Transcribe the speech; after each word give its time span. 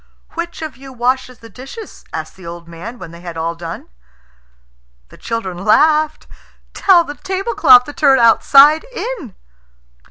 "Which 0.31 0.63
of 0.63 0.77
you 0.77 0.91
washes 0.91 1.37
the 1.37 1.49
dishes?" 1.49 2.05
asked 2.11 2.35
the 2.35 2.47
old 2.47 2.67
man, 2.67 2.97
when 2.97 3.11
they 3.11 3.21
had 3.21 3.37
all 3.37 3.53
done. 3.53 3.87
The 5.09 5.15
children 5.17 5.59
laughed. 5.63 6.25
"Tell 6.73 7.03
the 7.03 7.13
tablecloth 7.13 7.83
to 7.83 7.93
turn 7.93 8.17
outside 8.17 8.83
in." 8.85 9.35